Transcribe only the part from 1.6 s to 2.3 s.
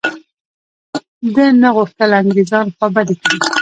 نه غوښتل